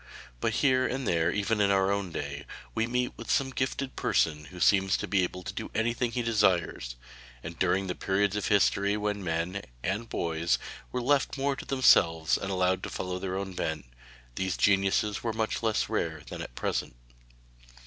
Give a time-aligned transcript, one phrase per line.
[0.39, 4.45] But here and there even in our own day, we meet with some gifted person
[4.45, 6.95] who seems to be able to do anything he desires,
[7.43, 10.57] and during the periods of history when men and boys
[10.91, 13.85] were left more to themselves and allowed to follow their own bent,
[14.33, 16.95] these geniuses were much less rare than at present.